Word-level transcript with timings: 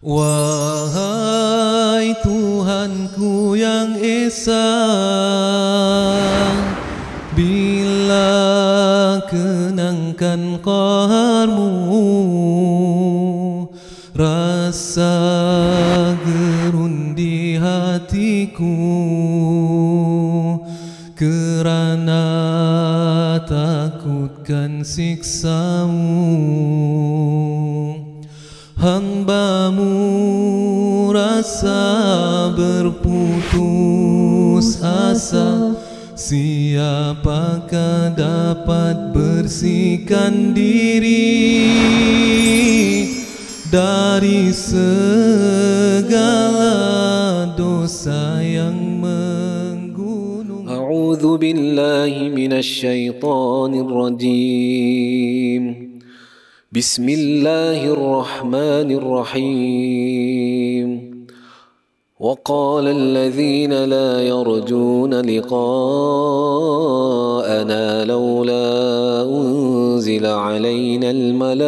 Wahai 0.00 0.96
Tuhanku 2.24 3.52
yang 3.52 4.00
Esa 4.00 4.72
Bila 7.36 8.32
kenangkan 9.28 10.56
qaharmu 10.64 11.68
Rasa 14.16 15.20
gerun 16.24 17.12
di 17.12 17.60
hatiku 17.60 18.72
Kerana 21.12 22.24
takutkan 23.44 24.80
siksamu 24.80 26.69
hambamu 28.90 29.94
rasa 31.14 31.78
berputus 32.58 33.62
asa. 34.82 35.78
Siapakah 36.20 38.12
dapat 38.12 39.16
bersihkan 39.16 40.52
diri 40.52 41.64
Dari 43.72 44.52
segala 44.52 45.16
dosa 47.56 48.44
yang 48.44 49.00
menggunung? 49.00 50.68
A'udhu 50.68 51.40
billahi 51.40 52.28
minasyaitanirrajim 52.28 53.88
rajim 53.96 55.79
بسم 56.72 57.08
الله 57.08 57.82
الرحمن 57.92 58.90
الرحيم. 59.02 60.90
وقال 62.20 62.86
الذين 62.86 63.84
لا 63.84 64.22
يرجون 64.22 65.14
لقاءنا 65.20 65.64
لولا 68.04 69.22
أنزل 69.22 70.26
علينا 70.26 71.10
الملائكة 71.10 71.64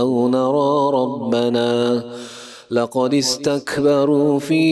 أو 0.00 0.28
نرى 0.28 0.90
ربنا 0.98 2.02
لقد 2.70 3.14
استكبروا 3.14 4.38
في 4.38 4.66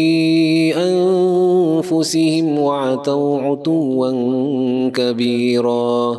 أنفسهم 0.74 2.58
وعتوا 2.58 3.41
عتوا 3.41 4.11
كبيرا. 4.91 6.18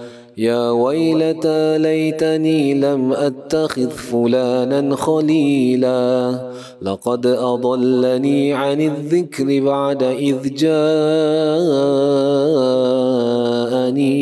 يا 0.37 0.71
ويلتى 0.71 1.77
ليتني 1.77 2.73
لم 2.73 3.13
أتخذ 3.13 3.89
فلانا 3.89 4.95
خليلا. 4.95 6.39
لقد 6.81 7.25
أضلني 7.25 8.53
عن 8.53 8.81
الذكر 8.81 9.59
بعد 9.65 10.03
إذ 10.03 10.53
جاءني 10.55 10.69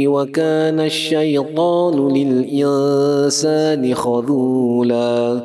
وكان 0.08 0.80
الشيطان 0.80 2.14
للإنسان 2.14 3.94
خذولا. 3.94 5.42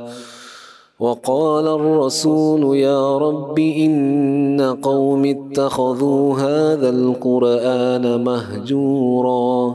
وقال 1.00 1.66
الرسول 1.66 2.76
يا 2.76 3.18
رب 3.18 3.58
إن 3.58 4.76
قوم 4.82 5.24
اتخذوا 5.24 6.34
هذا 6.34 6.90
القرآن 6.90 8.24
مهجورا. 8.24 9.74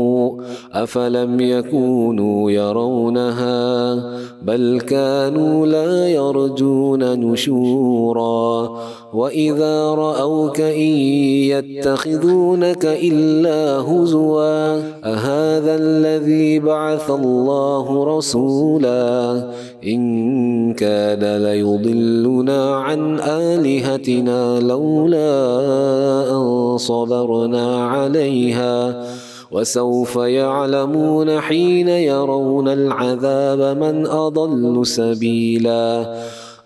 أفلم 0.73 1.39
يكونوا 1.39 2.51
يرونها 2.51 3.95
بل 4.41 4.81
كانوا 4.87 5.67
لا 5.67 6.07
يرجون 6.07 7.19
نشورا 7.19 8.69
وإذا 9.13 9.89
رأوك 9.91 10.61
إن 10.61 10.91
يتخذونك 11.51 12.85
إلا 12.85 13.77
هزوا 13.79 14.75
أهذا 15.03 15.75
الذي 15.75 16.59
بعث 16.59 17.09
الله 17.11 18.17
رسولا 18.17 19.43
إن 19.87 20.73
كاد 20.73 21.23
ليضلنا 21.23 22.75
عن 22.75 23.19
آلهتنا 23.19 24.59
لولا 24.59 25.31
أن 26.31 26.77
صبرنا 26.77 27.85
عليها 27.85 29.03
وسوف 29.51 30.15
يعلمون 30.15 31.39
حين 31.39 31.87
يرون 31.87 32.67
العذاب 32.67 33.77
من 33.77 34.07
أضل 34.07 34.85
سبيلا. 34.85 36.15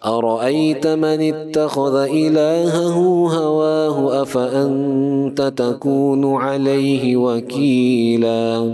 أرأيت 0.05 0.87
من 0.87 1.33
اتخذ 1.33 1.95
إلهه 1.95 2.97
هواه 3.37 4.21
أفأنت 4.21 5.41
تكون 5.41 6.35
عليه 6.35 7.17
وكيلا. 7.17 8.73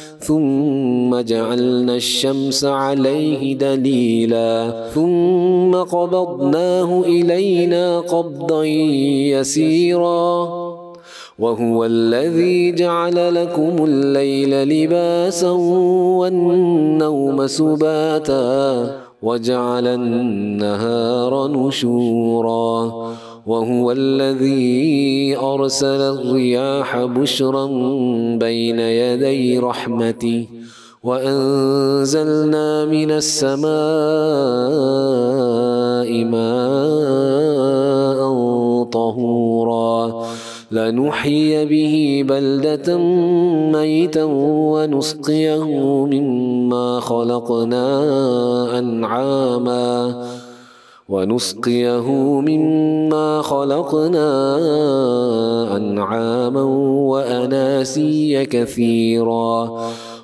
ثم 0.21 1.21
جعلنا 1.21 1.95
الشمس 1.95 2.65
عليه 2.65 3.57
دليلا. 3.57 4.83
ثم 4.95 5.75
قبضناه 5.75 7.01
إلينا 7.05 7.99
قبضا 7.99 8.65
يسيرا. 8.65 10.47
وهو 11.39 11.85
الذي 11.85 12.71
جعل 12.71 13.35
لكم 13.35 13.85
الليل 13.85 14.69
لباسا 14.69 15.49
والنوم 16.19 17.47
سباتا. 17.47 18.91
وجعل 19.21 19.87
النهار 19.87 21.47
نشورا. 21.47 22.91
وهو 23.51 23.91
الذي 23.91 25.37
أرسل 25.37 26.01
الرياح 26.01 26.97
بشرا 26.97 27.65
بين 28.37 28.79
يدي 28.79 29.59
رحمته 29.59 30.47
وأنزلنا 31.03 32.85
من 32.85 33.11
السماء 33.11 33.71
ماء 36.23 38.21
طهورا 38.83 40.25
لنحيي 40.71 41.65
به 41.65 42.25
بلدة 42.29 42.97
ميتا 43.77 44.23
ونسقيه 44.73 45.63
مما 46.05 46.99
خلقنا 46.99 47.85
أنعاما 48.79 50.15
ونسقيه 51.11 52.11
مما 52.41 53.41
خلقنا 53.41 54.57
أنعاما 55.77 56.63
وأناسيا 57.11 58.43
كثيرا. 58.43 59.69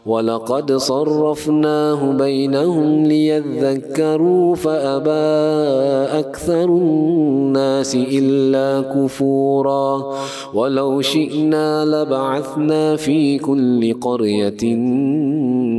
ولقد 0.08 0.72
صرفناه 0.72 2.12
بينهم 2.12 3.04
ليذكروا 3.04 4.56
فأبى 4.56 5.28
أكثر 6.20 6.64
الناس 6.64 7.96
إلا 7.96 8.82
كفورا. 8.82 10.14
ولو 10.54 11.02
شئنا 11.02 11.86
لبعثنا 11.86 12.96
في 12.96 13.38
كل 13.38 13.94
قرية 13.94 14.64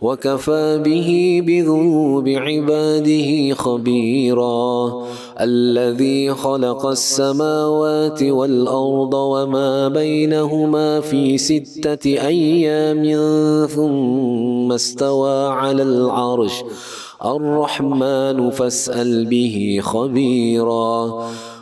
وكفى 0.00 0.82
به 0.84 1.42
بذنوب 1.46 2.28
عباده 2.28 3.54
خبيرا. 3.54 4.92
الذي 5.40 6.30
خلق 6.34 6.86
السماوات 6.86 8.22
والأرض 8.22 9.14
وما 9.14 9.88
بينهما 9.88 11.00
في 11.00 11.38
ستة 11.38 12.26
أيام 12.26 13.02
ثم 13.66 14.72
استوى 14.72 15.48
على 15.48 15.82
العرش. 15.82 16.62
الرحمن 17.24 18.50
فاسأل 18.50 19.26
به 19.26 19.80
خبيرا. 19.82 21.24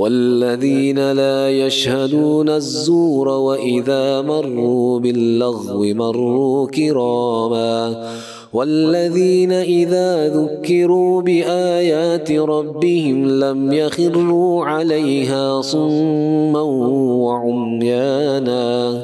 والذين 0.00 1.12
لا 1.12 1.50
يشهدون 1.50 2.48
الزور 2.48 3.28
وإذا 3.28 4.20
مروا 4.22 4.98
باللغو 5.00 5.84
مروا 5.84 6.66
كراما 6.66 8.04
والذين 8.52 9.52
إذا 9.52 10.28
ذكروا 10.28 11.22
بآيات 11.22 12.32
ربهم 12.32 13.28
لم 13.28 13.72
يخروا 13.72 14.64
عليها 14.64 15.60
صما 15.60 16.62
وعميانا 17.24 19.02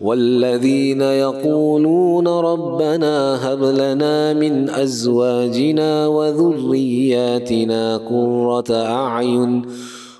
والذين 0.00 1.00
يقولون 1.00 2.28
ربنا 2.28 3.38
هب 3.52 3.62
لنا 3.62 4.32
من 4.32 4.70
أزواجنا 4.70 6.06
وذرياتنا 6.08 7.96
قرة 7.96 8.74
أعين 8.74 9.62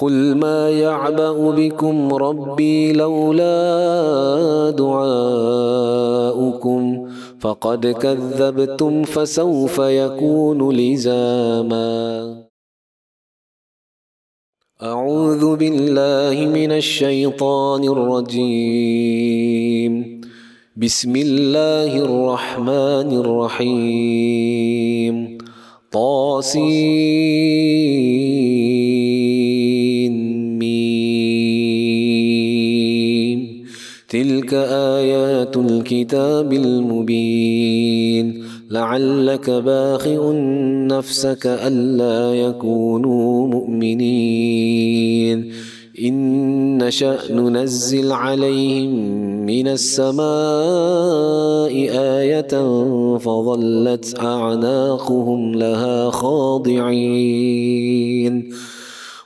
قل 0.00 0.34
ما 0.36 0.70
يعبأ 0.70 1.50
بكم 1.50 2.14
ربي 2.14 2.92
لولا 2.92 4.70
دعاؤكم 4.78 6.38
فقد 7.40 7.86
كذبتم 7.86 9.02
فسوف 9.02 9.78
يكون 9.78 10.76
لزاما 10.76 11.88
أعوذ 14.82 15.56
بالله 15.56 16.46
من 16.46 16.72
الشيطان 16.72 17.84
الرجيم 17.84 19.38
بسم 20.76 21.16
الله 21.16 21.96
الرحمن 21.98 23.10
الرحيم 23.22 24.58
طاسين 25.92 27.58
آيات 35.48 35.56
الكتاب 35.56 36.52
المبين. 36.52 38.44
لعلك 38.70 39.50
باخئ 39.50 40.32
نفسك 40.86 41.46
ألا 41.46 42.34
يكونوا 42.34 43.46
مؤمنين. 43.46 45.52
إن 46.04 46.84
نشأ 46.84 47.18
ننزل 47.30 48.12
عليهم 48.12 48.90
من 49.46 49.68
السماء 49.68 50.18
آية 51.98 52.48
فظلت 53.18 54.14
أعناقهم 54.20 55.54
لها 55.54 56.10
خاضعين. 56.10 57.88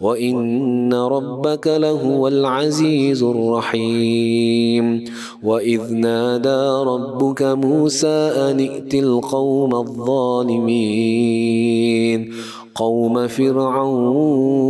وإن 0.00 0.94
ربك 0.94 1.66
لهو 1.66 2.28
العزيز 2.28 3.22
الرحيم. 3.22 5.04
وإذ 5.42 5.92
نادى 5.94 6.90
ربك 6.90 7.42
موسى 7.42 8.32
أن 8.36 8.60
ائت 8.60 8.94
القوم 8.94 9.74
الظالمين. 9.74 10.78
قوم 12.78 13.26
فرعون 13.26 14.68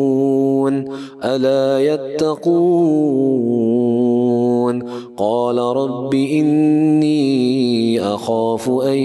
ألا 1.25 1.95
يتقون؟ 1.95 2.39
قال 5.17 5.59
رب 5.59 6.15
إني 6.15 8.01
أخاف 8.01 8.71
أن 8.71 8.99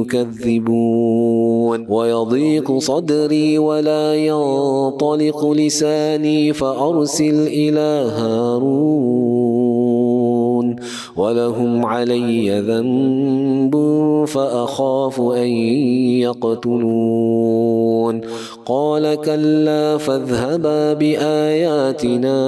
يكذبون. 0.00 1.86
ويضيق 1.88 2.78
صدري 2.78 3.58
ولا 3.58 4.14
ينطلق 4.14 5.50
لساني 5.50 6.52
فأرسل 6.52 7.46
إلى 7.46 8.10
هارون. 8.16 9.59
ولهم 11.16 11.86
علي 11.86 12.60
ذنب 12.60 13.76
فأخاف 14.26 15.20
أن 15.20 15.48
يقتلون. 16.26 18.20
قال 18.66 19.14
كلا 19.14 19.96
فاذهبا 19.96 20.92
بآياتنا 20.92 22.38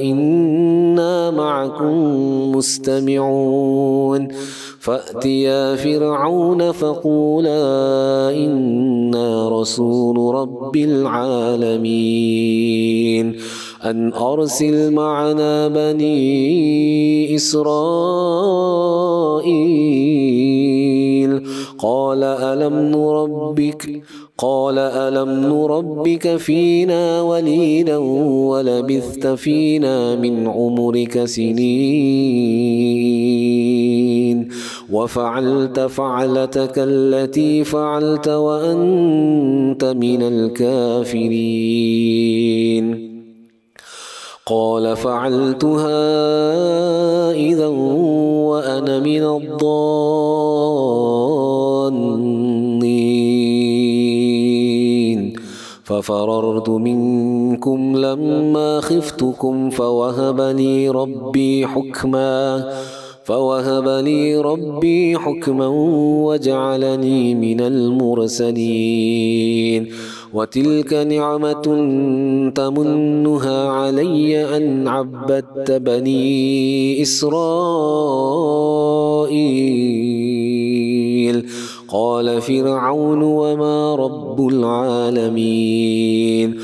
إنا 0.00 1.30
معكم 1.30 1.96
مستمعون. 2.56 4.28
فأتيا 4.78 5.76
فرعون 5.76 6.72
فقولا 6.72 7.62
إنا 8.34 9.48
رسول 9.60 10.34
رب 10.34 10.76
العالمين. 10.76 12.12
أن 13.84 14.12
أرسل 14.12 14.92
معنا 14.92 15.68
بني 15.68 17.34
إسرائيل. 17.34 17.72
قال 21.78 22.24
ألم 22.24 22.74
نربك؟ 22.74 24.02
قال 24.38 24.78
ألم 24.78 25.28
نربك 25.28 26.36
فينا 26.36 27.22
وليدا 27.22 27.96
ولبثت 27.96 29.26
فينا 29.26 30.16
من 30.16 30.46
عمرك 30.46 31.24
سنين. 31.24 31.62
وفعلت 34.92 35.80
فعلتك 35.80 36.74
التي 36.76 37.64
فعلت 37.64 38.28
وأنت 38.28 39.84
من 39.84 40.22
الكافرين. 40.22 43.11
قال 44.52 44.96
فعلتها 44.96 46.02
إذا 47.32 47.66
وأنا 47.66 48.98
من 48.98 49.22
الضالين. 49.22 49.72
ففررت 55.84 56.68
منكم 56.68 57.96
لما 57.96 58.80
خفتكم 58.80 59.70
فوهب 59.70 60.40
لي 60.40 60.88
ربي 60.88 61.66
حكما. 61.66 62.72
فوهب 63.24 64.04
لي 64.04 64.36
ربي 64.36 65.18
حكما 65.18 65.66
وجعلني 66.26 67.34
من 67.34 67.60
المرسلين. 67.60 69.32
وتلك 70.34 70.92
نعمة 70.92 71.62
تمنها 72.54 73.68
علي 73.68 74.56
أن 74.56 74.88
عبدت 74.88 75.70
بني 75.70 77.02
إسرائيل. 77.02 77.32
قال 81.88 82.40
فرعون 82.40 83.22
وما 83.22 83.94
رب 83.94 84.48
العالمين. 84.48 86.54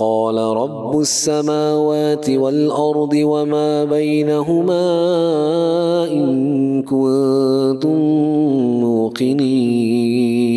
قال 0.00 0.38
رب 0.38 1.00
السماوات 1.00 2.30
والأرض 2.30 3.14
وما 3.14 3.84
بينهما 3.84 4.88
إن 6.12 6.82
كنتم 6.82 8.00
موقنين. 8.80 10.48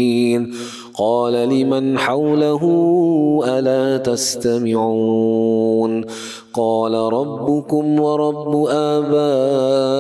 قال 0.98 1.34
لمن 1.34 1.98
حوله 1.98 2.64
ألا 3.46 3.98
تستمعون؟ 3.98 6.06
قال 6.54 6.94
ربكم 6.94 8.00
ورب 8.00 8.66
آبائكم 8.70 9.98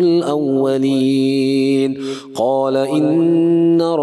الأولين. 0.00 1.98
قال 2.34 2.76
إن 2.76 3.43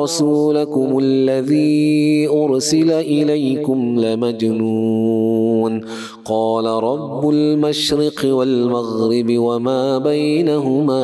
رسولكم 0.03 0.99
الذي 1.03 2.27
أرسل 2.27 2.91
إليكم 2.91 3.99
لمجنون. 3.99 5.81
قال 6.25 6.65
رب 6.65 7.29
المشرق 7.29 8.25
والمغرب 8.25 9.37
وما 9.37 9.97
بينهما 9.97 11.03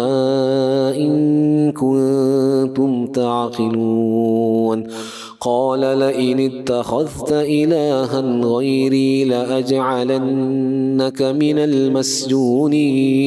إن 0.97 1.71
كنتم 1.71 3.05
تعقلون. 3.05 4.87
قال 5.39 5.79
لئن 5.79 6.39
اتخذت 6.39 7.31
إلها 7.31 8.41
غيري 8.41 9.25
لأجعلنك 9.25 11.21
من 11.21 11.59
المسجونين. 11.59 13.17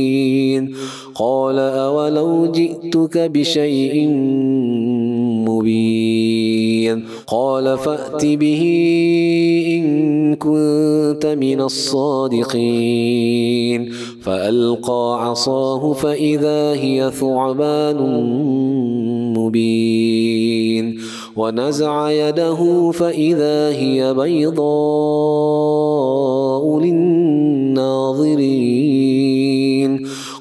قال 1.14 1.58
أولو 1.58 2.46
جئتك 2.46 3.18
بشيء 3.18 4.08
مبين. 5.60 7.04
قال 7.26 7.78
فأت 7.78 8.26
به 8.26 8.62
إن 9.66 10.34
كنت 10.34 11.26
من 11.26 11.60
الصادقين. 11.60 12.50
فألقى 14.22 15.28
عصاه 15.28 15.92
فإذا 15.92 16.72
هي 16.72 17.10
ثعبان 17.20 17.96
مبين. 19.36 20.98
ونزع 21.36 22.10
يده 22.10 22.90
فإذا 22.90 23.68
هي 23.68 24.14
بيضاء 24.14 24.60
للناظرين. 26.80 27.70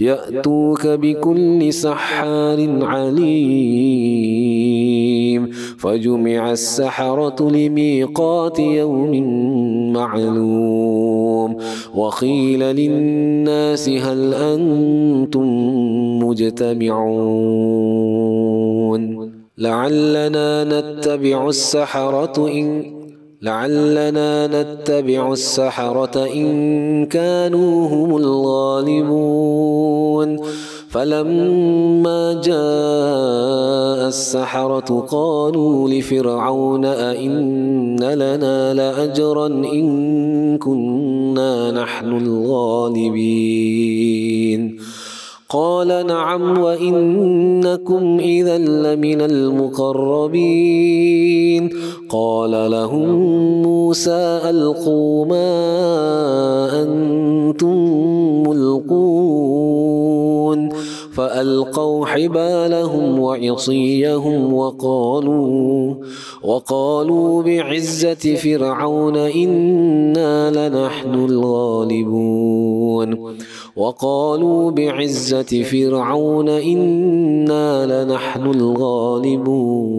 يأتوك 0.00 0.86
بكل 0.86 1.72
سحار 1.72 2.84
عليم. 2.84 4.34
فجمع 5.78 6.52
السحرة 6.52 7.50
لميقات 7.50 8.58
يوم 8.58 9.12
معلوم. 9.92 11.56
وقيل 11.94 12.60
للناس 12.60 13.88
هل 13.88 14.34
أنتم 14.34 15.48
مجتمعون؟ 16.18 17.44
لعلنا 19.58 20.64
نتبع 20.64 21.48
السحرة 21.48 22.48
إن 22.48 22.84
لعلنا 23.44 24.46
نتبع 24.46 25.32
السحرة 25.32 26.26
إن 26.34 27.06
كانوا 27.06 27.88
هم 27.88 28.16
الغالبون. 28.16 29.74
فلما 30.88 32.40
جاء 32.44 34.08
السحرة 34.08 35.06
قالوا 35.10 35.88
لفرعون 35.88 36.84
أئن 36.84 38.00
لنا 38.00 38.74
لأجرا 38.74 39.46
إن 39.46 40.58
كنا 40.58 41.70
نحن 41.70 42.16
الغالبين. 42.16 43.34
قال 45.54 46.06
نعم 46.06 46.58
وإنكم 46.58 48.18
إذا 48.20 48.58
لمن 48.58 49.20
المقربين. 49.20 50.80
قال 52.08 52.70
لهم 52.70 53.08
موسى 53.62 54.40
ألقوا 54.50 55.26
ما 55.26 56.82
أنتم 56.82 57.76
ملقون. 58.48 59.84
فألقوا 61.14 62.06
حبالهم 62.06 63.20
وعصيهم 63.20 64.54
وقالوا 64.54 65.94
وقالوا 66.42 67.42
بعزة 67.42 68.34
فرعون 68.34 69.16
إنا 69.16 70.68
لنحن 70.68 71.14
الغالبون. 71.14 73.08
وقالوا 73.76 74.70
بعزة 74.70 75.62
فرعون 75.62 76.48
إنا 76.48 78.04
لنحن 78.04 78.46
الغالبون. 78.50 79.94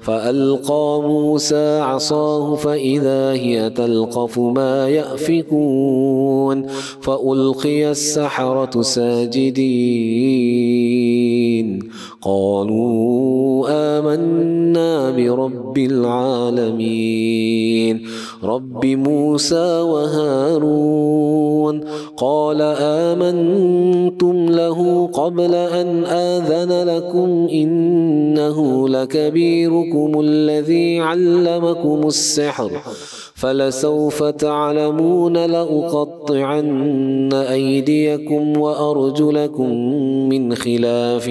فألقى 0.00 1.02
موسى 1.02 1.78
عصاه 1.78 2.54
فإذا 2.54 3.32
هي 3.32 3.70
تلقف 3.70 4.38
ما 4.38 4.88
يأفكون. 4.88 6.66
فألقي 7.00 7.90
السحرة 7.90 8.82
ساجدين. 8.82 9.60
قالوا 12.22 13.68
آمنا 13.68 15.10
برب 15.10 15.78
العالمين. 15.78 17.50
رب 18.44 18.86
موسى 18.86 19.80
وهارون 19.80 21.80
قال 22.16 22.62
آمنتم 22.80 24.46
له 24.46 25.06
قبل 25.06 25.54
أن 25.54 26.04
آذن 26.04 26.88
لكم 26.88 27.48
إنه 27.52 28.88
لكبيركم 28.88 30.20
الذي 30.20 31.00
علمكم 31.00 32.06
السحر. 32.06 32.70
فلسوف 33.34 34.22
تعلمون 34.22 35.36
لأقطعن 35.36 37.32
أيديكم 37.32 38.58
وأرجلكم 38.58 39.74
من 40.28 40.54
خلاف. 40.54 41.30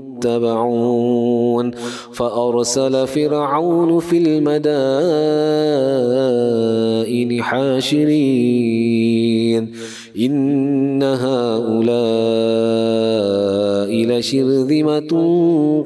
متبعون 0.21 1.71
فأرسل 2.13 3.07
فرعون 3.07 3.99
في 3.99 4.17
المدائن 4.17 4.63
حاشرين. 7.43 9.11
إن 10.17 11.03
هؤلاء 11.03 11.91
لشرذمة 13.91 15.11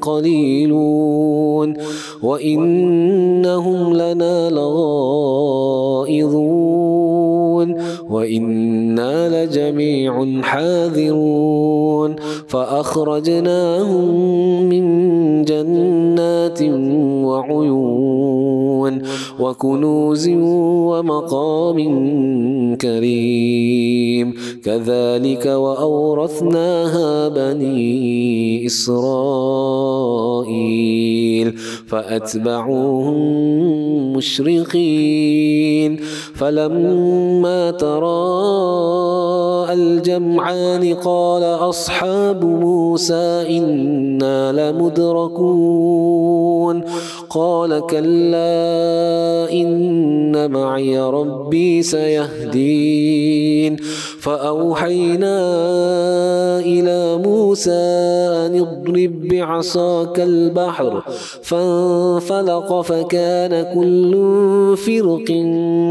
قليلون. 0.02 1.74
وإنهم 2.22 3.94
لنا 3.94 4.50
لغائظون. 4.50 5.66
وإنا 8.16 9.44
لجميع 9.46 10.42
حاذرون. 10.42 12.16
فأخرجناهم 12.48 14.14
من 14.68 14.84
جنات 15.42 16.62
وعيون. 17.24 19.02
وكنوز 19.40 20.28
ومقام 20.28 21.76
كريم. 22.76 24.34
كذلك 24.64 25.46
وأورثناها 25.46 27.28
بني 27.28 28.66
إسرائيل. 28.66 31.54
فأتبعوهم 31.86 33.16
مشرقين. 34.12 35.96
فلما 36.34 37.70
تراءى 37.70 39.74
الجمعان 39.74 40.94
قال 40.94 41.42
أصحاب 41.42 42.44
موسى 42.44 43.44
إنا 43.48 44.72
لمدركون. 44.72 46.82
قال 47.30 47.86
كلا 47.86 49.25
إن 49.52 50.50
معي 50.50 50.98
ربي 51.00 51.82
سيهدين 51.82 53.76
فأوحينا 54.26 55.38
إلى 56.58 57.22
موسى 57.24 57.70
أن 58.46 58.58
اضرب 58.60 59.28
بعصاك 59.28 60.20
البحر 60.20 61.02
فانفلق 61.42 62.80
فكان 62.80 63.74
كل 63.74 64.12
فرق 64.76 65.24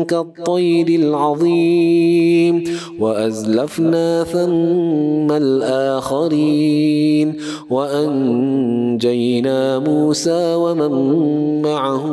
كالطير 0.07 0.87
العظيم 0.87 2.63
وأزلفنا 2.99 4.23
ثم 4.23 5.31
الآخرين 5.31 7.33
وأنجينا 7.69 9.79
موسى 9.79 10.55
ومن 10.55 11.61
معه 11.61 12.05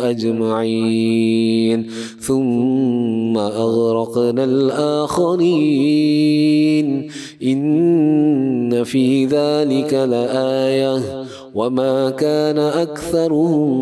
أجمعين 0.00 1.86
ثم 2.22 3.38
أغرقنا 3.38 4.44
الآخرين. 4.44 7.08
إن 7.42 8.84
في 8.84 9.26
ذلك 9.26 9.94
لآية. 9.94 11.24
وما 11.54 12.10
كان 12.10 12.58
أكثرهم 12.58 13.78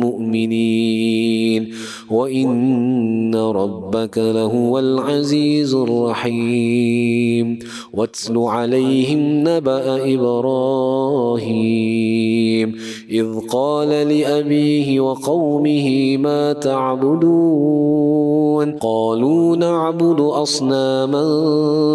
مؤمنين. 0.00 1.70
وإن 2.10 3.34
ربك 3.34 4.18
لهو 4.18 4.78
العزيز 4.78 5.74
الرحيم. 5.74 7.58
واتل 7.92 8.38
عليهم 8.38 9.48
نبأ 9.48 10.14
إبراهيم. 10.14 11.54
إذ 13.10 13.26
قال 13.52 13.88
لأبيه 13.88 15.00
وقومه 15.00 16.16
ما 16.16 16.52
تعبدون. 16.52 18.24
قالوا 18.70 19.56
نعبد 19.56 20.20
أصناما 20.20 21.24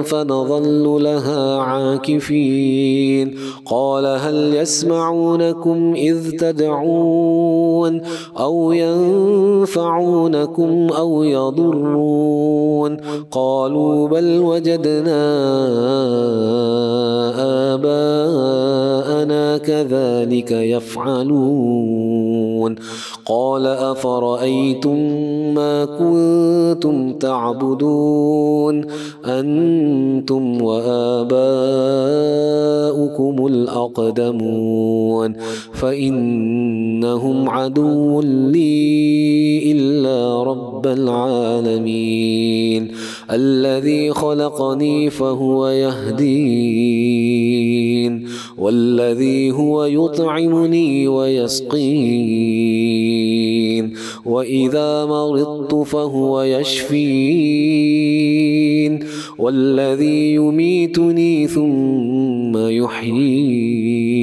فنظل 0.04 1.04
لها 1.04 1.58
عاكفين. 1.58 3.36
قال 3.65 4.06
هل 4.06 4.56
يسمعونكم 4.56 5.93
إذ 5.95 6.32
تدعون 6.32 8.02
أو 8.39 8.72
ينفعونكم 9.99 10.88
أو 10.97 11.23
يضرون. 11.23 12.97
قالوا 13.31 14.07
بل 14.07 14.39
وجدنا 14.43 15.25
آباءنا 17.73 19.57
كذلك 19.57 20.51
يفعلون. 20.51 22.38
قال 23.26 23.65
أفرأيتم 23.65 24.98
ما 25.54 25.86
كنتم 25.86 27.13
تعبدون؟ 27.13 28.86
أنتم 29.26 30.62
وآباؤكم 30.62 31.08
الأقدمون. 33.48 35.36
فإنهم 35.74 37.50
عدو 37.50 38.22
لي 38.22 39.72
إلا 39.72 40.43
رب 40.43 40.88
العالمين. 40.88 42.91
الذي 43.32 44.12
خلقني 44.12 45.10
فهو 45.10 45.68
يهدين 45.68 47.10
والذي 48.58 49.52
هو 49.52 49.86
يطعمني 49.86 51.08
ويسقين 51.08 51.80
وإذا 54.26 55.06
مرضت 55.06 55.76
فهو 55.76 56.42
يشفين 56.42 57.00
والذي 59.38 60.34
يميتني 60.34 61.48
ثم 61.48 62.58
يحيين. 62.58 64.18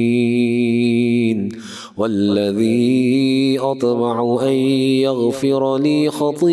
والذي 1.97 3.59
أطمع 3.59 4.39
أن 4.41 4.53
يغفر 5.01 5.77
لي 5.77 6.09
خطيئتي 6.09 6.51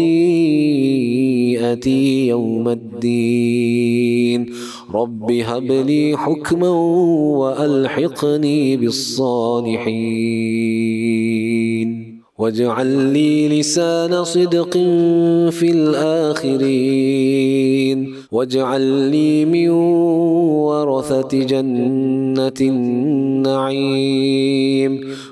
يوم 2.29 2.69
الدين. 2.69 4.47
رب 4.95 5.33
هب 5.33 5.73
لي 5.73 6.17
حكما 6.17 6.69
وألحقني 7.39 8.77
بالصالحين. 8.77 9.85
واجعل 12.39 12.87
لي 13.13 13.49
لسان 13.61 14.25
صدق 14.25 14.73
في 15.51 15.71
الآخرين. 15.71 16.65
واجعل 18.35 19.11
لي 19.11 19.45
من 19.45 19.71
ورثة 19.71 21.39
جنة 21.39 22.61
النعيم. 22.61 23.55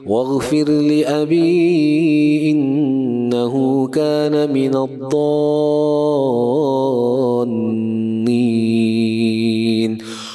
واغفر 0.06 0.68
لأبي 0.68 2.50
إنه 2.50 3.86
كان 3.86 4.54
من 4.54 4.76
الضالين. 4.76 5.22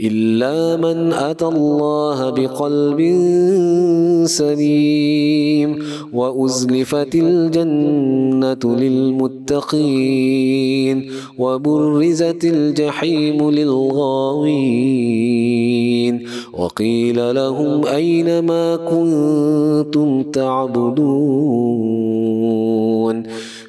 إلا 0.00 0.76
من 0.76 1.12
أتى 1.12 1.44
الله 1.46 2.30
بقلب 2.30 3.00
سليم 4.26 5.78
وأزلفت 6.12 7.14
الجنة 7.14 8.76
للمتقين 8.76 10.16
وبرزت 11.38 12.44
الجحيم 12.44 13.50
للغاوين 13.50 14.94
وقيل 16.52 17.34
لهم 17.34 17.86
أين 17.86 18.38
ما 18.38 18.76
كنتم 18.76 20.22
تعبدون 20.22 21.54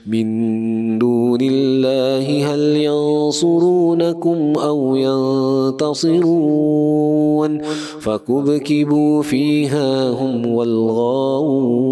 من 0.07 0.99
دون 0.99 1.39
الله 1.41 2.53
هل 2.53 2.59
ينصرونكم 2.59 4.53
أو 4.57 4.95
ينتصرون؟ 4.95 6.21
فكبكبوا 7.99 9.21
فيها 9.21 10.09
هم 10.09 10.47
والغاوون. 10.47 11.85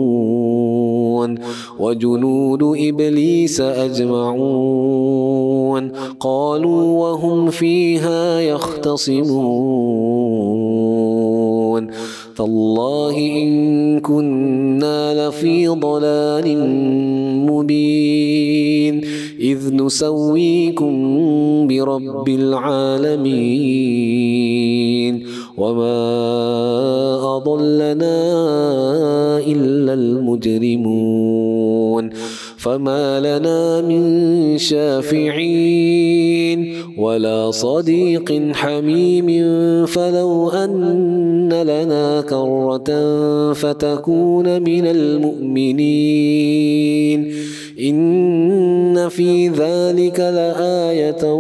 وجنود 1.79 2.63
إبليس 2.63 3.61
أجمعون. 3.61 5.03
قالوا 6.19 6.99
وهم 6.99 7.49
فيها 7.49 8.39
يختصمون. 8.39 9.83
تالله 12.35 13.17
إن 13.17 13.99
كنا 13.99 15.27
لفي 15.27 15.67
ضلال 15.67 16.57
مبين 17.49 19.01
إذ 19.39 19.73
نسويكم 19.75 20.93
برب 21.67 22.29
العالمين 22.29 23.53
وما 25.57 26.03
أضلنا 27.37 28.17
إلا 29.47 29.93
المجرمون 29.93 31.43
فما 32.63 33.19
لنا 33.19 33.81
من 33.81 34.57
شافعين 34.57 36.23
ولا 36.97 37.51
صديق 37.51 38.51
حميم 38.53 39.27
فلو 39.85 40.49
أن 40.49 41.53
لنا 41.53 42.21
كرة 42.21 42.89
فتكون 43.53 44.61
من 44.61 44.87
المؤمنين. 44.87 46.33
إن 47.79 49.09
في 49.09 49.47
ذلك 49.49 50.19
لآية 50.19 51.33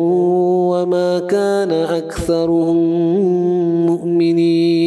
وما 0.71 1.19
كان 1.19 1.71
أكثرهم 1.71 2.77
مؤمنين. 3.85 4.82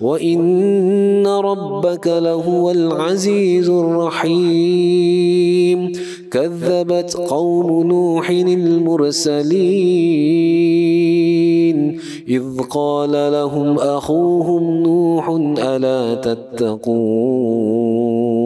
وإن 0.00 1.26
ربك 1.26 2.06
لهو 2.06 2.70
العزيز 2.70 3.68
الرحيم. 3.68 5.92
كذبت 6.30 7.16
قوم 7.16 7.86
نوح 7.86 8.30
المرسلين. 8.30 9.56
إذ 12.28 12.42
قال 12.70 13.12
لهم 13.12 13.78
أخوهم 13.78 14.82
نوح 14.82 15.28
ألا 15.58 16.14
تتقون؟ 16.14 18.45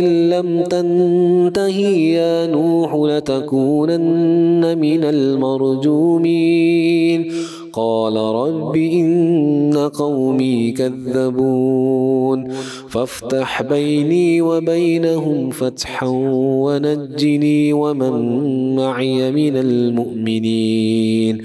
لم 0.00 0.62
تنتهي 0.64 2.12
يا 2.12 2.46
نوح 2.46 2.94
لتكونن 2.94 4.78
من 4.78 5.04
المرجومين 5.04 6.52
قال 7.72 8.16
رب 8.16 8.76
إن 8.76 9.90
قومي 9.94 10.70
كذبون 10.72 12.48
فافتح 12.88 13.62
بيني 13.62 14.42
وبينهم 14.42 15.50
فتحا 15.50 16.06
ونجني 16.64 17.72
ومن 17.72 18.76
معي 18.76 19.30
من 19.32 19.56
المؤمنين 19.56 21.42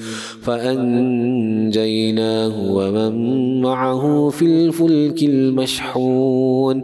فأنجيناه 1.27 2.73
ومن 2.73 3.61
معه 3.61 4.29
في 4.29 4.45
الفلك 4.45 5.23
المشحون 5.23 6.83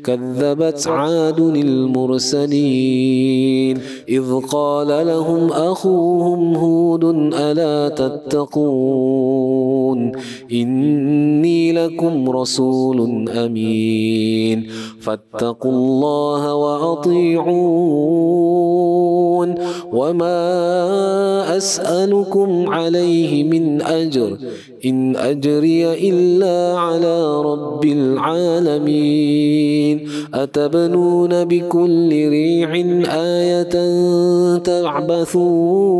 كذبت 0.03 0.87
عاد 0.87 1.39
المرسلين. 1.39 3.21
إذ 4.09 4.39
قال 4.51 5.07
لهم 5.07 5.47
أخوهم 5.47 6.55
هود 6.55 7.03
ألا 7.33 7.89
تتقون؟ 7.89 9.31
إني 10.51 11.71
لكم 11.71 12.29
رسول 12.29 13.29
أمين. 13.29 14.67
فاتقوا 14.99 15.71
الله 15.71 16.55
وأطيعون. 16.55 17.51
وما 19.93 21.57
أسألكم 21.57 22.69
عليه 22.69 23.43
من 23.43 23.81
أجر. 23.81 24.37
إن 24.85 25.15
أجري 25.15 26.09
إلا 26.09 26.79
على 26.79 27.41
رب 27.41 27.85
العالمين. 27.85 30.07
أتبنون 30.33 31.45
بكل 31.45 32.09
ريع 32.09 32.75
آية 33.09 33.75
تعبثون. 34.57 35.91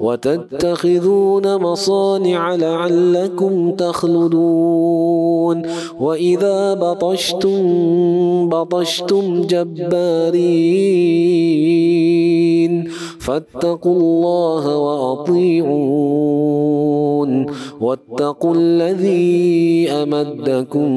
وتتخذون 0.00 1.56
مصانع 1.56 2.54
لعلكم 2.54 3.70
تخلدون. 3.70 5.62
وإذا 6.00 6.74
بطشتم 6.74 7.62
بطشتم 8.48 9.42
جبارين. 9.42 11.02
فاتقوا 13.22 13.96
الله 13.96 14.76
وأطيعون. 14.76 15.72
واتقوا 17.80 18.54
الذي 18.56 19.90
أمدكم 19.90 20.88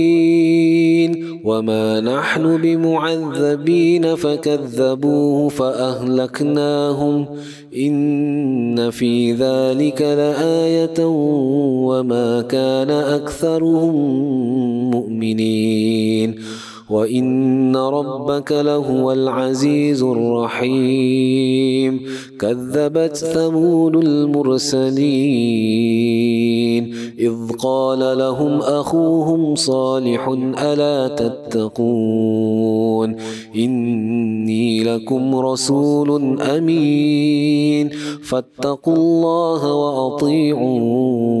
وما 1.44 2.00
نحن 2.00 2.56
بمعذبين. 2.62 4.14
فكذبوه 4.14 5.48
فأهلكناهم. 5.48 7.26
إن 7.76 8.90
في 8.90 9.32
ذلك 9.32 10.02
لآية 10.02 11.06
وما 11.86 12.42
كان 12.42 12.90
أكثرهم 12.90 13.94
مؤمنين. 14.90 16.34
وإن 16.90 17.76
ربك 17.76 18.52
لهو 18.52 19.12
العزيز 19.12 20.02
الرحيم. 20.02 22.00
كذبت 22.40 23.16
ثمود 23.16 23.96
المرسلين. 23.96 26.94
إذ 27.18 27.34
قال 27.58 28.18
لهم 28.18 28.58
أخوهم 28.58 29.54
صالح 29.54 30.28
ألا 30.62 31.08
تتقون؟ 31.08 33.16
إني 33.56 34.84
لكم 34.84 35.36
رسول 35.36 36.40
أمين. 36.40 37.90
فاتقوا 38.22 38.96
الله 38.96 39.74
وأطيعون. 39.74 41.36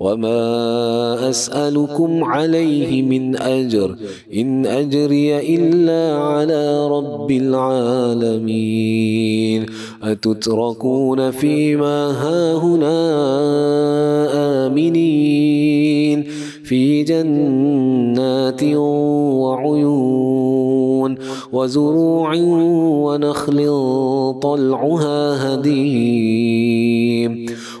وما 0.00 1.30
أسألكم 1.30 2.24
عليه 2.24 3.02
من 3.02 3.36
أجر. 3.36 3.96
إن 4.34 4.66
أجري 4.66 5.56
إلا 5.56 6.18
على 6.18 6.88
رب 6.88 7.30
العالمين. 7.30 9.66
أتتركون 10.02 11.30
فيما 11.30 12.10
هاهنا 12.10 12.96
آمنين. 14.66 16.24
في 16.64 17.02
جنات 17.02 18.62
وعيون 19.42 20.30
وزروع 21.52 22.34
ونخل 23.04 23.56
طلعها 24.42 25.54
هديم. 25.54 27.46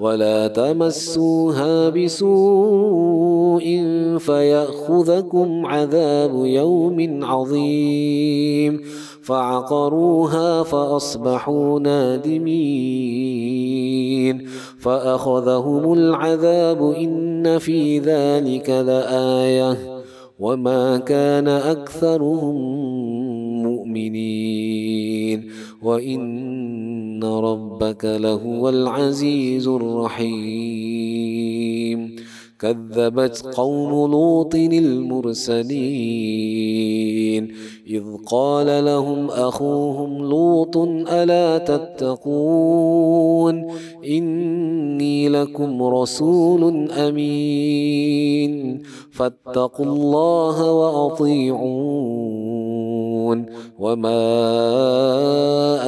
ولا 0.00 0.48
تمسوها 0.48 1.88
بسوء 1.88 3.62
فيأخذكم 4.18 5.66
عذاب 5.66 6.44
يوم 6.44 7.24
عظيم. 7.24 8.80
فعقروها 9.22 10.62
فأصبحوا 10.62 11.80
نادمين. 11.80 13.38
فأخذهم 14.78 15.92
العذاب 15.92 16.90
إن 16.90 17.58
في 17.58 17.98
ذلك 17.98 18.70
لآية. 18.70 19.98
وما 20.38 20.98
كان 20.98 21.48
أكثرهم 21.48 22.54
مؤمنين. 23.62 25.50
وإن 25.82 27.24
ربك 27.24 28.04
لهو 28.04 28.68
العزيز 28.68 29.68
الرحيم. 29.68 31.08
كذبت 32.58 33.54
قوم 33.56 34.10
لوط 34.10 34.54
المرسلين. 34.54 35.68
إذ 37.86 38.04
قال 38.26 38.84
لهم 38.84 39.26
أخوهم 39.26 40.18
لوط 40.18 40.76
ألا 41.12 41.58
تتقون؟ 41.58 43.66
إني 44.08 45.28
لكم 45.28 45.82
رسول 45.82 46.90
أمين. 46.90 48.82
فاتقوا 49.12 49.86
الله 49.86 50.72
وأطيعون. 50.72 52.57
وما 53.78 54.20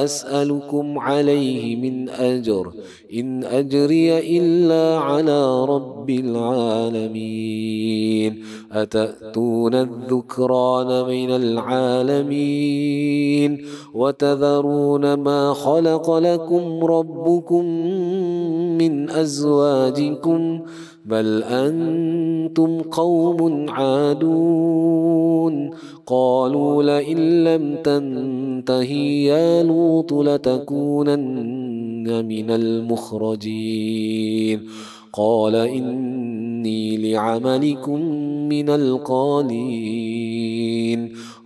أسألكم 0.03 0.99
عليه 0.99 1.75
من 1.75 2.09
أجر 2.09 2.73
إن 3.19 3.43
أجري 3.43 4.37
إلا 4.37 4.97
على 4.97 5.65
رب 5.65 6.09
العالمين. 6.09 7.71
أتأتون 8.71 9.75
الذكران 9.75 11.07
من 11.07 11.31
العالمين؟ 11.31 12.81
وتذرون 13.93 15.13
ما 15.13 15.53
خلق 15.53 16.17
لكم 16.17 16.85
ربكم 16.85 17.65
من 18.77 19.09
أزواجكم؟ 19.09 20.59
بل 21.05 21.43
أنتم 21.43 22.81
قوم 22.81 23.69
عادون. 23.69 25.69
قالوا 26.05 26.83
لئن 26.83 27.43
لم 27.43 27.75
تنتهي 27.83 29.23
يا 29.23 29.63
لوط 29.63 30.13
لتكونن 30.13 32.25
من 32.25 32.51
المخرجين 33.01 34.67
قال 35.13 35.55
إني 35.55 37.13
لعملكم 37.13 38.01
من 38.49 38.69
القالين 38.69 39.81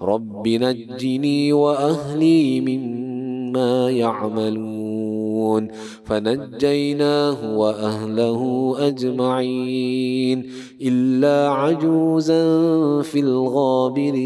رب 0.02 0.48
نجني 0.48 1.54
وأهلي 1.54 2.62
مما 2.62 3.90
يعملون. 3.90 5.68
فنجيناه 6.04 7.58
وأهله 7.58 8.76
أجمعين. 8.80 10.46
إلا 10.82 11.50
عجوزا 11.50 12.44
في 13.02 13.20
الغابرين. 13.20 14.26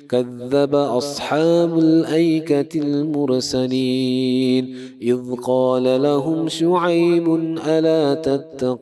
كذب 0.11 0.75
أصحاب 0.75 1.79
الأيكة 1.79 2.79
المرسلين. 2.79 4.75
إذ 5.01 5.35
قال 5.43 6.01
لهم 6.01 6.47
شعيب 6.47 7.35
ألا 7.67 8.13
تتقون؟ 8.13 8.81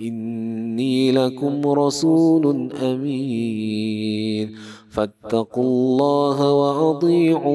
إني 0.00 1.12
لكم 1.12 1.66
رسول 1.66 2.72
أمين. 2.82 4.50
فاتقوا 4.90 5.64
الله 5.64 6.52
وأطيعون. 6.52 7.46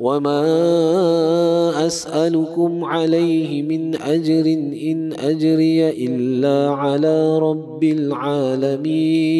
وما 0.00 1.86
أسألكم 1.86 2.84
عليه 2.84 3.62
من 3.62 3.94
أجر 3.94 4.46
إن 4.90 5.12
أجري 5.12 5.90
إلا 6.06 6.70
على 6.70 7.38
رب 7.38 7.84
العالمين 7.84 9.34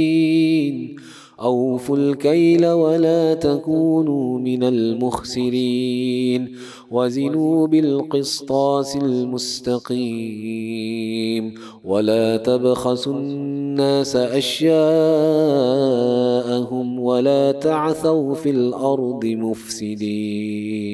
أوفوا 1.40 1.96
الكيل 1.96 2.66
ولا 2.66 3.34
تكونوا 3.34 4.38
من 4.38 4.62
المخسرين. 4.62 6.52
وزنوا 6.90 7.66
بالقسطاس 7.66 8.96
المستقيم. 8.96 9.94
ولا 11.84 12.36
تبخسوا 12.36 13.12
الناس 13.12 14.16
أشياءهم 14.16 14.74
ولا 17.00 17.52
تعثوا 17.52 18.34
في 18.34 18.50
الأرض 18.50 19.24
مفسدين. 19.24 20.84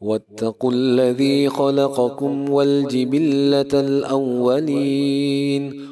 واتقوا 0.00 0.72
الذي 0.72 1.48
خلقكم 1.48 2.50
والجبلة 2.50 3.68
الأولين. 3.74 5.91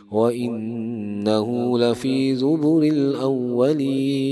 وإنه 0.11 1.79
لفي 1.79 2.35
زبر 2.35 2.83
الأولين 2.83 4.31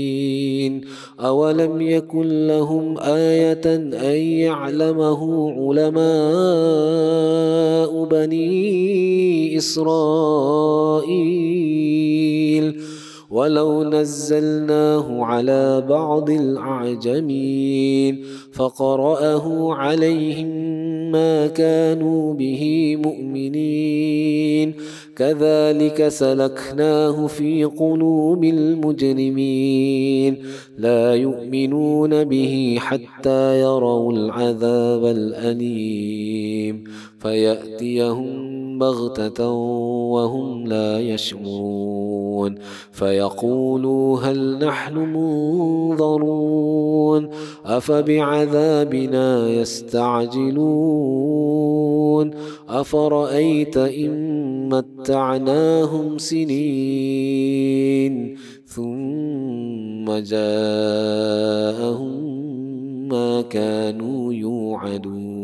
أولم 1.20 1.80
يكن 1.80 2.46
لهم 2.46 2.98
آية 2.98 3.74
أن 3.74 3.92
يعلمه 4.16 5.50
علماء 5.50 6.00
بني 8.04 9.56
إسرائيل 9.56 10.70
ولو 13.30 13.84
نزلناه 13.84 15.24
على 15.24 15.86
بعض 15.88 16.30
الأعجمين 16.30 18.24
فقرأه 18.52 19.74
عليهم 19.74 20.70
ما 21.12 21.46
كانوا 21.46 22.34
به 22.34 22.96
مؤمنين 23.04 24.74
كذلك 25.20 26.08
سلكناه 26.08 27.26
في 27.26 27.64
قلوب 27.64 28.44
المجرمين. 28.44 30.32
لا 30.80 31.14
يؤمنون 31.14 32.24
به 32.24 32.76
حتى 32.80 33.60
يروا 33.60 34.12
العذاب 34.12 35.04
الأليم. 35.04 36.84
فيأتيهم 37.18 38.78
بغتة 38.78 39.50
وهم 40.12 40.66
لا 40.66 41.00
يشعرون. 41.00 42.54
فيقولوا 42.92 44.18
هل 44.20 44.58
نحن 44.66 44.96
منظرون؟ 44.96 46.40
أفبعذابنا 47.64 49.48
يستعجلون؟ 49.48 50.70
أفرأيت 52.68 53.76
إن 53.76 54.68
متعناهم 54.68 56.18
سنين؟ 56.18 57.30
ثم 58.66 59.89
جاءهم 60.18 62.10
ما 63.08 63.42
كانوا 63.42 64.32
يوعدون. 64.32 65.40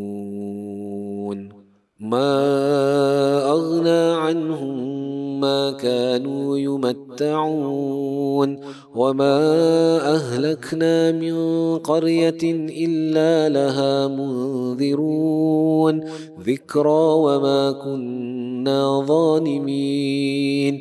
ما 2.01 3.51
أغنى 3.51 4.15
عنهم 4.15 4.97
ما 5.41 5.71
كانوا 5.71 6.59
يمتعون. 6.59 8.61
وما 8.95 9.39
أهلكنا 10.15 11.13
من 11.13 11.35
قرية 11.79 12.39
إلا 12.45 13.49
لها 13.49 14.09
منذرون. 14.09 16.01
ذكرى 16.41 17.13
وما 17.15 17.73
كنا 17.73 19.05
ظالمين. 19.07 20.81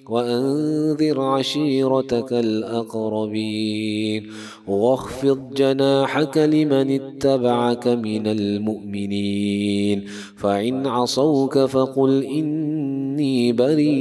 وأنذر 0.11 1.21
عشيرتك 1.21 2.33
الأقربين 2.33 4.27
واخفض 4.67 5.53
جناحك 5.53 6.37
لمن 6.37 6.91
اتبعك 6.91 7.87
من 7.87 8.27
المؤمنين 8.27 10.03
فإن 10.35 10.87
عصوك 10.87 11.59
فقل 11.59 12.23
إني 12.23 13.53
بريء 13.53 13.91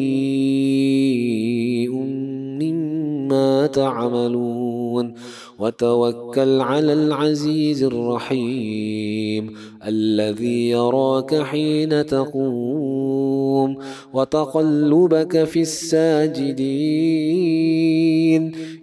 مما 2.63 3.67
تعملون 3.67 5.15
وتوكل 5.61 6.61
على 6.61 6.93
العزيز 6.93 7.83
الرحيم 7.83 9.55
الذي 9.87 10.71
يراك 10.71 11.43
حين 11.43 12.07
تقوم 12.07 13.77
وتقلبك 14.13 15.45
في 15.45 15.61
الساجدين. 15.61 17.11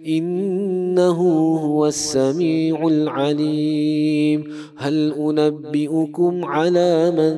إنه 0.06 1.20
هو 1.56 1.86
السميع 1.86 2.86
العليم. 2.86 4.44
هل 4.76 5.12
أنبئكم 5.12 6.44
على 6.44 7.10
من 7.10 7.34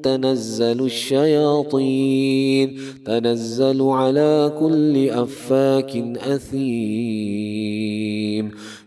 تنزل 0.00 0.84
الشياطين؟ 0.84 2.78
تنزل 3.06 3.82
على 3.82 4.52
كل 4.58 5.08
أفاك 5.10 5.96
أثيم. 6.16 7.56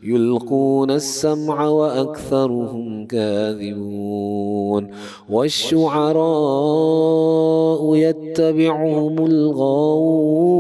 يلقون 0.04 0.92
السمع 0.92 1.68
وأكثرهم 1.68 3.06
كاذبون 3.06 4.92
والشعراء 5.30 6.20
يتبعهم 7.96 9.26
الغاوون 9.26 10.60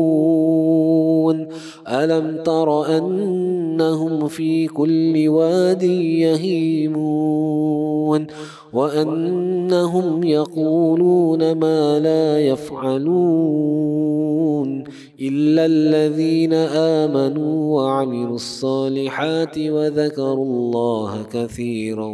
ألم 1.87 2.43
تر 2.43 2.97
أنهم 2.97 4.27
في 4.27 4.67
كل 4.67 5.27
واد 5.27 5.83
يهيمون 6.23 8.27
وأنهم 8.73 10.23
يقولون 10.23 11.51
ما 11.51 11.99
لا 11.99 12.39
يفعلون 12.39 13.69
إلا 15.21 15.65
الذين 15.65 16.53
آمنوا 17.03 17.75
وعملوا 17.75 18.35
الصالحات 18.35 19.57
وذكروا 19.57 20.45
الله 20.45 21.23
كثيرا 21.23 22.07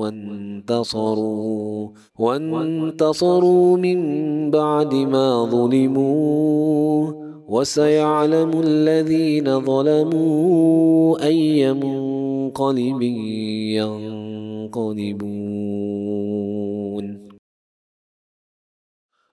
وانتصروا 0.00 1.88
وانتصروا 2.18 3.76
من 3.76 4.50
بعد 4.50 4.94
ما 4.94 5.44
ظلموا. 5.44 7.29
وسيعلم 7.50 8.60
الذين 8.60 9.60
ظلموا 9.60 11.26
أي 11.26 11.72
منقلب 11.72 13.02
ينقلبون. 13.82 15.20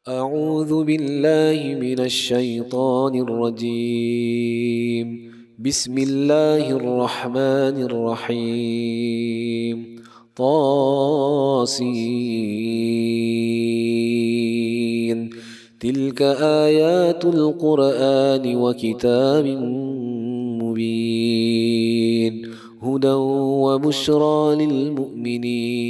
أعوذ 0.07 0.83
بالله 0.83 1.75
من 1.81 1.99
الشيطان 1.99 3.15
الرجيم. 3.15 5.07
بسم 5.59 5.97
الله 5.97 6.71
الرحمن 6.71 7.75
الرحيم. 7.89 9.77
طاسين. 10.35 11.47
تلك 15.79 16.21
آيات 16.41 17.25
القرآن 17.25 18.55
وكتاب 18.55 19.45
مبين 20.61 22.47
هدى 22.81 23.13
وبشرى 23.13 24.65
للمؤمنين 24.65 25.87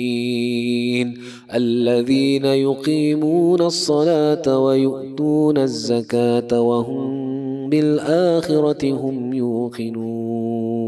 الذين 1.53 2.45
يقيمون 2.45 3.61
الصلاة 3.61 4.59
ويؤتون 4.59 5.57
الزكاة 5.57 6.61
وهم 6.61 7.69
بالآخرة 7.69 8.91
هم 8.91 9.33
يوقنون 9.33 10.87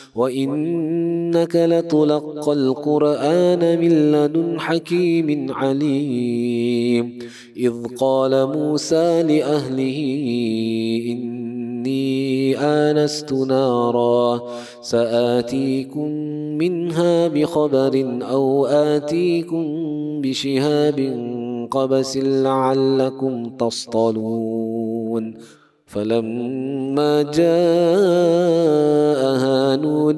وإنك 0.15 1.55
لتلقى 1.55 2.53
القرآن 2.53 3.79
من 3.79 4.11
لدن 4.11 4.59
حكيم 4.59 5.51
عليم. 5.53 7.19
إذ 7.57 7.73
قال 7.97 8.47
موسى 8.57 9.23
لأهله 9.23 9.97
إني 11.07 12.57
آنست 12.57 13.33
نارا 13.33 14.41
سآتيكم 14.81 16.07
منها 16.57 17.27
بخبر 17.27 18.19
أو 18.21 18.65
آتيكم 18.65 19.65
بشهاب 20.21 20.99
قبس 21.71 22.17
لعلكم 22.17 23.49
تصطلون. 23.49 25.33
فلما 25.91 27.21
جاءها 27.21 27.51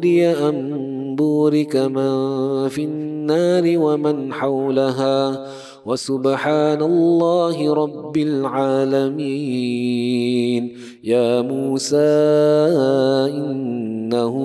نودي 0.04 0.28
أن 0.28 1.16
بورك 1.16 1.76
من 1.76 2.68
في 2.68 2.84
النار 2.84 3.64
ومن 3.78 4.34
حولها. 4.34 5.48
وسبحان 5.86 6.82
الله 6.82 7.74
رب 7.74 8.18
العالمين. 8.18 9.14
يا 11.04 11.42
موسى 11.42 11.98
إنه 13.32 14.36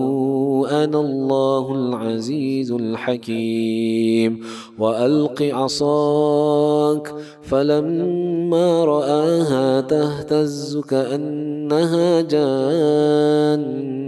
أنا 0.70 1.00
الله 1.00 1.74
العزيز 1.74 2.72
الحكيم. 2.72 4.40
وألق 4.78 5.42
عصاك 5.42 7.14
فلما 7.42 8.84
رآها 8.84 9.80
تهتز 9.80 10.78
كأنها 10.78 12.20
جان 12.20 14.07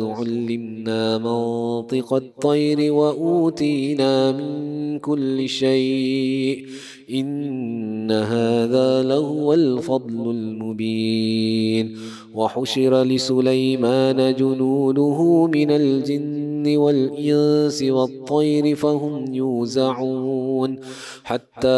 علمنا 0.00 1.18
منطق 1.18 2.14
الطير 2.14 2.92
وأوتينا 2.92 4.32
من 4.32 4.98
كل 4.98 5.48
شيء. 5.48 6.66
إن 7.10 8.10
هذا 8.10 9.02
لهو 9.02 9.54
الفضل 9.54 10.30
المبين. 10.30 11.96
وحشر 12.34 13.02
لسليمان 13.02 14.34
جنوده 14.34 15.46
من 15.46 15.70
الجن 15.70 16.35
والإنس 16.68 17.82
والطير 17.82 18.74
فهم 18.76 19.34
يوزعون 19.34 20.76
حتى 21.24 21.68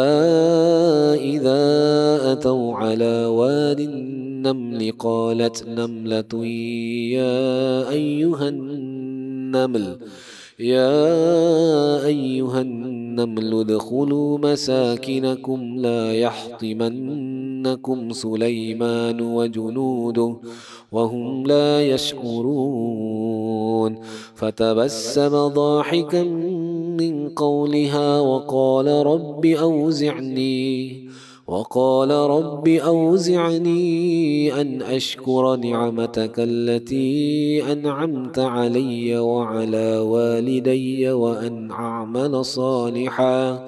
إذا 1.33 1.61
أتوا 2.31 2.75
على 2.75 3.25
واد 3.25 3.79
النمل 3.79 4.91
قالت 4.99 5.67
نملة 5.67 6.45
يا 7.15 7.89
أيها 7.89 8.49
النمل 8.49 9.99
يا 10.59 12.05
أيها 12.05 12.61
النمل 12.61 13.59
ادخلوا 13.59 14.37
مساكنكم 14.37 15.75
لا 15.77 16.13
يحطمنكم 16.13 18.11
سليمان 18.11 19.21
وجنوده 19.21 20.37
وهم 20.91 21.45
لا 21.45 21.81
يشعرون. 21.87 23.39
فتبسم 24.35 25.47
ضاحكا 25.47 26.23
من 26.99 27.29
قولها 27.29 28.19
وقال 28.19 28.87
رب 28.87 29.45
أوزعني 29.45 31.09
وقال 31.47 32.11
رب 32.11 32.67
أوزعني 32.67 33.81
أن 34.61 34.81
أشكر 34.81 35.55
نعمتك 35.55 36.33
التي 36.37 37.63
أنعمت 37.71 38.39
علي 38.39 39.17
وعلى 39.17 39.97
والدي 39.97 41.11
وأن 41.11 41.71
أعمل 41.71 42.45
صالحا. 42.45 43.67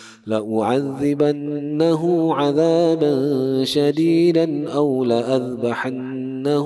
لأعذبنه 0.27 2.33
عذابا 2.33 3.63
شديدا 3.63 4.69
أو 4.69 5.03
لأذبحنه 5.03 6.65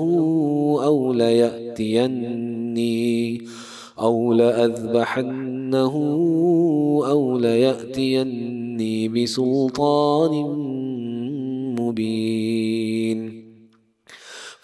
أو 0.84 1.12
ليأتيني 1.12 2.56
أو 3.98 4.32
لأذبحنه 4.32 5.94
أو 7.08 7.38
ليأتيني 7.38 9.08
بسلطان 9.08 10.32
مبين. 11.80 13.45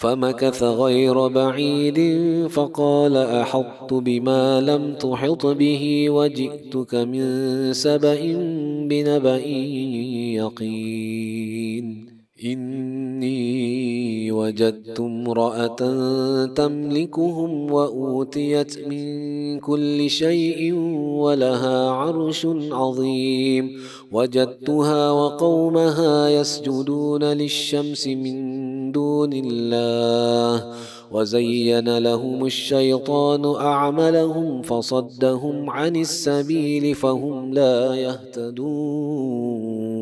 فمكث 0.03 0.63
غير 0.63 1.29
بعيد 1.29 1.99
فقال 2.47 3.17
أحط 3.17 3.95
بما 3.95 4.61
لم 4.61 4.95
تحط 4.95 5.47
به 5.47 6.11
وجئتك 6.11 6.95
من 6.95 7.73
سبأ 7.73 8.21
بنبأ 8.89 9.47
يقين 10.37 12.12
إني 12.45 14.33
وجدت 14.33 15.01
امرأة 15.01 15.77
تملكهم 16.47 17.73
وأوتيت 17.73 18.89
من 18.89 19.61
كل 19.61 20.11
شيء 20.11 20.75
ولها 20.99 21.91
عرش 21.91 22.47
عظيم. 22.71 23.71
وجدتها 24.13 25.11
وقومها 25.11 26.29
يسجدون 26.29 27.25
للشمس 27.25 28.07
من 28.07 28.93
دون 28.93 29.33
الله. 29.33 30.75
وزين 31.13 31.99
لهم 31.99 32.47
الشيطان 32.47 33.55
أعملهم 33.55 34.63
فصدهم 34.63 35.71
عن 35.71 35.97
السبيل 35.97 36.95
فهم 36.95 37.55
لا 37.55 37.95
يهتدون. 37.95 40.02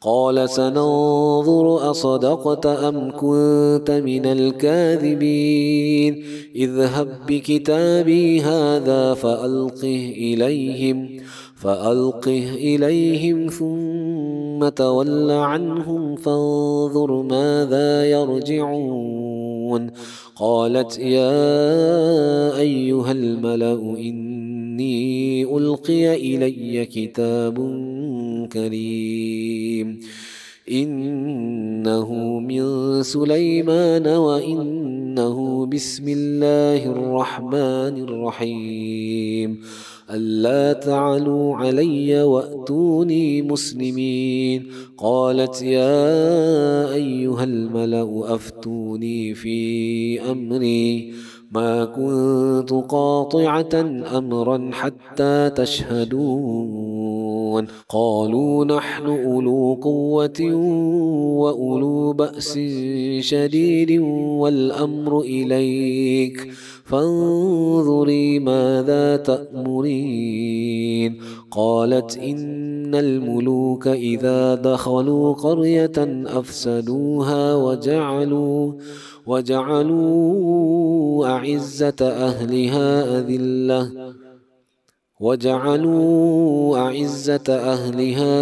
قال 0.00 0.50
سننظر 0.50 1.90
أصدقت 1.90 2.66
أم 2.66 3.10
كنت 3.10 3.90
من 3.90 4.26
الكاذبين. 4.26 6.24
اذهب 6.56 7.08
بكتابي 7.28 8.40
هذا 8.40 9.14
فألقه 9.14 10.12
إليهم 10.16 11.08
فألقه 11.56 12.54
إليهم 12.54 13.46
ثم 13.46 14.68
تول 14.68 15.30
عنهم 15.30 16.16
فانظر 16.16 17.22
ماذا 17.22 18.10
يرجعون. 18.10 19.90
قالت 20.36 20.98
يا 20.98 22.58
أيها 22.58 23.12
الملأ 23.12 23.94
إني 24.78 25.44
ألقي 25.56 26.14
إلي 26.14 26.86
كتاب 26.86 27.54
كريم. 28.52 30.00
إنه 30.70 32.14
من 32.40 32.62
سليمان 33.02 34.06
وإنه 34.06 35.66
بسم 35.66 36.08
الله 36.08 36.86
الرحمن 36.86 37.94
الرحيم. 38.06 39.60
ألا 40.10 40.72
تعلوا 40.72 41.56
علي 41.56 42.22
وأتوني 42.22 43.42
مسلمين. 43.42 44.66
قالت 44.98 45.62
يا 45.62 46.94
أيها 46.94 47.44
الملأ 47.44 48.34
أفتوني 48.34 49.34
في 49.34 50.20
أمري. 50.30 51.12
ما 51.50 51.84
كنت 51.84 52.70
قاطعة 52.72 53.68
أمرا 54.18 54.70
حتى 54.72 55.50
تشهدون. 55.50 57.18
قالوا 57.88 58.64
نحن 58.64 59.06
أولو 59.06 59.80
قوة 59.82 60.54
وأولو 61.40 62.12
بأس 62.12 62.58
شديد 63.20 64.00
والأمر 64.40 65.20
إليك. 65.20 66.48
فانظري 66.88 68.38
ماذا 68.38 69.16
تأمرين. 69.16 71.20
قالت 71.50 72.18
إن 72.18 72.94
الملوك 72.94 73.88
إذا 73.88 74.54
دخلوا 74.54 75.32
قرية 75.32 76.24
أفسدوها 76.26 77.54
وجعلوا 77.54 78.72
وجعلوا 79.26 81.26
أعزة 81.26 81.96
أهلها 82.00 83.18
أذلة 83.18 83.90
وجعلوا 85.20 86.78
أعزة 86.78 87.42
أهلها 87.48 88.34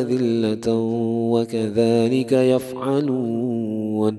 أذلة 0.00 0.72
وكذلك 1.32 2.32
يفعلون. 2.32 4.18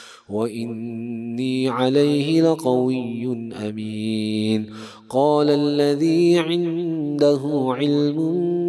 وإني 0.33 1.69
عليه 1.69 2.41
لقوي 2.41 3.51
أمين. 3.69 4.65
قال 5.09 5.49
الذي 5.49 6.39
عنده 6.39 7.41
علم 7.77 8.17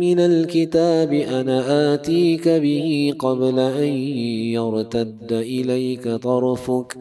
من 0.01 0.19
الكتاب 0.19 1.13
أنا 1.13 1.95
آتيك 1.95 2.49
به 2.49 3.15
قبل 3.19 3.59
أن 3.59 3.93
يرتد 4.53 5.33
إليك 5.33 6.09
طرفك. 6.09 6.99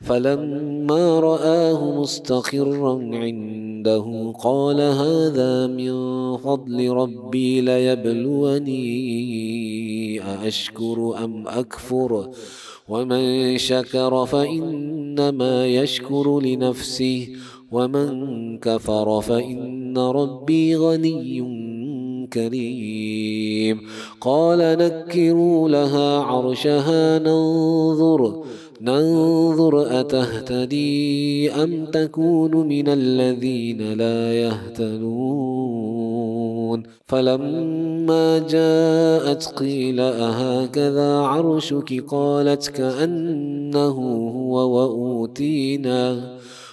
فلما 0.00 1.20
رآه 1.20 2.00
مستقرا 2.00 2.92
عنده 3.12 4.32
قال 4.44 4.80
هذا 4.80 5.66
من 5.66 5.92
فضل 6.36 6.88
ربي 6.88 7.60
ليبلوني 7.60 8.82
أأشكر 10.22 11.24
أم 11.24 11.48
أكفر؟ 11.48 12.30
ومن 12.92 13.58
شكر 13.58 14.26
فإنما 14.26 15.66
يشكر 15.66 16.40
لنفسه 16.40 17.28
ومن 17.72 18.08
كفر 18.58 19.20
فإن 19.20 19.98
ربي 19.98 20.76
غني 20.76 21.40
كريم. 22.32 23.80
قال 24.20 24.58
نكروا 24.58 25.68
لها 25.68 26.18
عرشها 26.18 27.18
ننظر 27.18 28.44
ننظر 28.82 30.00
أتهتدي 30.00 31.50
أم 31.52 31.84
تكون 31.84 32.68
من 32.68 32.88
الذين 32.88 33.92
لا 33.92 34.34
يهتدون؟ 34.34 35.82
فلما 37.06 38.38
جاءت 38.38 39.46
قيل 39.46 40.00
أهكذا 40.00 41.16
عرشك؟ 41.16 42.04
قالت 42.08 42.68
كأنه 42.68 43.96
هو 44.36 44.54
وأوتينا. 44.76 46.32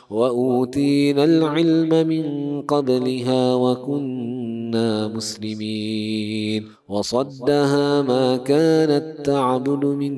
وأوتينا 0.10 1.24
العلم 1.24 2.07
من 2.07 2.26
قبلها 2.62 3.55
وكنا 3.55 5.07
مسلمين. 5.07 6.66
وصدها 6.89 8.01
ما 8.01 8.38
كانت 8.38 9.26
تعبد 9.26 9.86
من 9.86 10.14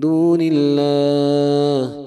دون 0.00 0.38
الله. 0.42 2.06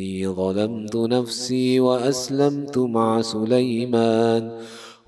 إني 0.00 0.28
ظلمت 0.28 0.96
نفسي 0.96 1.80
وأسلمت 1.80 2.78
مع 2.78 3.22
سليمان 3.22 4.50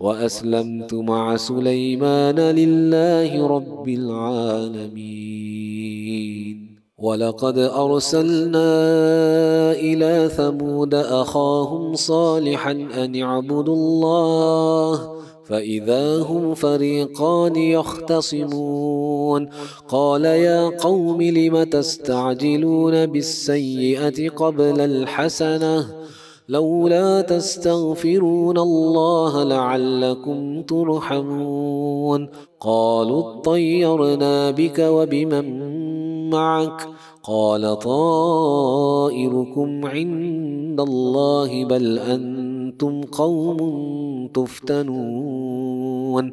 وأسلمت 0.01 0.95
مع 0.95 1.37
سليمان 1.37 2.37
لله 2.37 3.47
رب 3.47 3.89
العالمين. 3.89 5.13
ولقد 6.99 7.59
أرسلنا 7.59 8.71
إلى 9.73 10.29
ثمود 10.37 10.95
أخاهم 10.95 11.95
صالحا 11.95 12.71
أن 12.71 13.23
اعبدوا 13.23 13.75
الله 13.75 15.12
فإذا 15.45 16.23
هم 16.23 16.55
فريقان 16.55 17.57
يختصمون. 17.57 19.49
قال 19.89 20.25
يا 20.25 20.79
قوم 20.79 21.23
لم 21.23 21.63
تستعجلون 21.63 23.07
بالسيئة 23.07 24.29
قبل 24.29 24.81
الحسنة؟ 24.81 25.87
لولا 26.49 27.21
تستغفرون 27.21 28.59
الله 28.59 29.43
لعلكم 29.43 30.63
ترحمون. 30.63 32.29
قالوا 32.61 33.35
اطيرنا 33.35 34.51
بك 34.51 34.79
وبمن 34.79 35.71
معك؟ 36.31 36.89
قال 37.23 37.79
طائركم 37.79 39.87
عند 39.87 40.81
الله 40.81 41.65
بل 41.65 41.99
أنتم 41.99 42.52
قوم 43.13 43.59
تفتنون. 44.35 46.31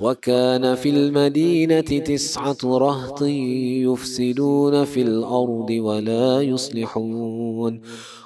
وكان 0.00 0.74
في 0.74 0.90
المدينة 0.90 1.80
تسعة 1.80 2.56
رهط 2.64 3.22
يفسدون 3.22 4.84
في 4.84 5.02
الأرض 5.02 5.70
ولا 5.70 6.42
يصلحون. 6.42 7.80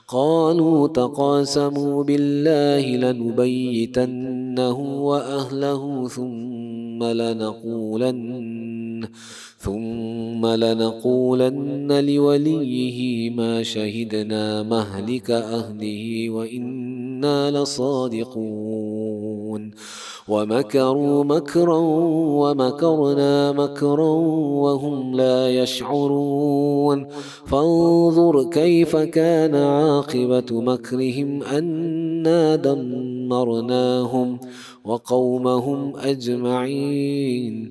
قالوا 0.09 0.89
تقاسموا 0.89 2.05
بالله 2.05 2.97
لنبيتنه 2.97 5.03
وأهله 5.03 6.09
ثم 6.09 7.05
لنقولن 7.05 9.09
ثم 9.59 10.47
لنقولن 10.47 12.05
لوليه 12.07 13.31
ما 13.31 13.63
شهدنا 13.63 14.63
مهلك 14.63 15.31
أهله 15.31 16.29
وإنا 17.23 17.51
لصادقون. 17.51 18.83
ومكروا 20.29 21.25
مكرا 21.25 21.79
ومكرنا 22.43 23.53
مكرا 23.53 24.11
وهم 24.63 25.15
لا 25.15 25.51
يشعرون. 25.51 27.07
فانظر 27.47 28.45
كيف 28.51 28.97
كان 28.97 29.55
عاقبة 29.55 30.61
مكرهم 30.61 31.43
أنا 31.43 32.57
دمرناهم 32.57 34.41
وقومهم 34.85 35.97
أجمعين. 35.97 37.71